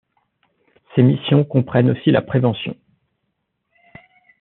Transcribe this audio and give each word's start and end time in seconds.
Ses 0.95 1.03
missions 1.03 1.43
comprennent 1.45 1.91
aussi 1.91 2.09
la 2.09 2.23
prévention. 2.23 2.75